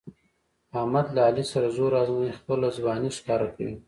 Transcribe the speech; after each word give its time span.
احمد 0.79 1.05
له 1.15 1.21
علي 1.27 1.43
سره 1.51 1.67
زور 1.77 1.91
ازمیي، 2.01 2.37
خپله 2.39 2.67
ځواني 2.77 3.09
ښکاره 3.17 3.47
کوي. 3.55 3.75